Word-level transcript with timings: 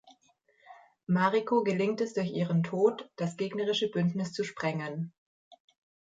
Mariko 1.07 1.61
gelingt 1.61 2.01
es 2.01 2.15
durch 2.15 2.31
ihren 2.31 2.63
Tod, 2.63 3.11
das 3.17 3.37
gegnerische 3.37 3.87
Bündnis 3.91 4.33
zu 4.33 4.43
sprengen. 4.43 5.13